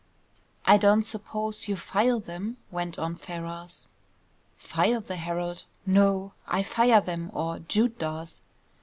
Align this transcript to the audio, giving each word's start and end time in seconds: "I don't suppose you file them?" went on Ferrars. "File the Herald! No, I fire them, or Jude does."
"I 0.65 0.77
don't 0.77 1.03
suppose 1.03 1.67
you 1.67 1.75
file 1.75 2.19
them?" 2.19 2.57
went 2.71 2.97
on 2.97 3.13
Ferrars. 3.15 3.85
"File 4.57 4.99
the 5.01 5.15
Herald! 5.17 5.65
No, 5.85 6.33
I 6.47 6.63
fire 6.63 7.01
them, 7.01 7.29
or 7.33 7.59
Jude 7.59 7.99
does." 7.99 8.41